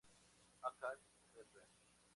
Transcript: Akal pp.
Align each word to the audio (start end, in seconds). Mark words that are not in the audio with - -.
Akal 0.67 0.97
pp. 1.05 1.53